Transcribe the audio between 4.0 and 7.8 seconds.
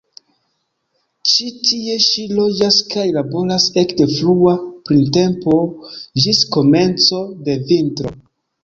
frua printempo ĝis komenco de